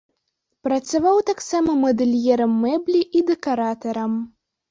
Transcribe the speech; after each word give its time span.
Працаваў 0.67 1.17
таксама 1.31 1.75
мадэльерам 1.83 2.57
мэблі 2.63 3.01
і 3.19 3.23
дэкаратарам. 3.31 4.19